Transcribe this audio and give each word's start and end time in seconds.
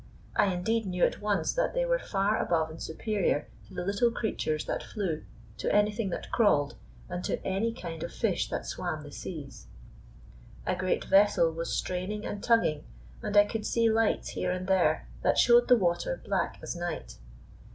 I 0.35 0.47
indeed 0.51 0.87
knew 0.87 1.03
at 1.05 1.21
once 1.21 1.53
that 1.53 1.75
they 1.75 1.85
were 1.85 1.99
far 1.99 2.39
above 2.41 2.71
and 2.71 2.81
superior 2.81 3.47
to 3.67 3.75
the 3.75 3.85
little 3.85 4.09
creatures 4.09 4.65
that 4.65 4.81
flew, 4.81 5.25
to 5.57 5.71
anything 5.71 6.09
that 6.09 6.31
crawled, 6.31 6.73
and 7.07 7.23
to 7.23 7.39
any 7.45 7.71
kind 7.71 8.01
of 8.01 8.11
fish 8.11 8.49
that 8.49 8.65
swam 8.65 9.03
the 9.03 9.11
seas. 9.11 9.67
A 10.65 10.75
great 10.75 11.05
vessel 11.05 11.51
was 11.51 11.71
straining 11.77 12.25
and 12.25 12.43
tugging, 12.43 12.83
and 13.21 13.37
I 13.37 13.45
could 13.45 13.63
see 13.63 13.91
lights 13.91 14.29
here 14.29 14.49
and 14.49 14.65
there 14.65 15.07
that 15.21 15.37
showed 15.37 15.67
the 15.67 15.77
water 15.77 16.19
black 16.25 16.57
as 16.63 16.75
night. 16.75 17.19